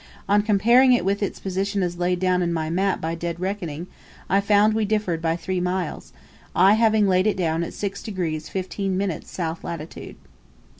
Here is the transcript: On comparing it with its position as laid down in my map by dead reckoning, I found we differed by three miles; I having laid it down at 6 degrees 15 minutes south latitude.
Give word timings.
On 0.27 0.41
comparing 0.41 0.93
it 0.93 1.05
with 1.05 1.21
its 1.21 1.39
position 1.39 1.83
as 1.83 1.99
laid 1.99 2.19
down 2.19 2.41
in 2.41 2.51
my 2.51 2.71
map 2.71 2.99
by 2.99 3.13
dead 3.13 3.39
reckoning, 3.39 3.85
I 4.31 4.41
found 4.41 4.73
we 4.73 4.83
differed 4.83 5.21
by 5.21 5.35
three 5.35 5.59
miles; 5.61 6.11
I 6.55 6.73
having 6.73 7.07
laid 7.07 7.27
it 7.27 7.37
down 7.37 7.63
at 7.63 7.71
6 7.71 8.01
degrees 8.01 8.49
15 8.49 8.97
minutes 8.97 9.29
south 9.29 9.63
latitude. 9.63 10.15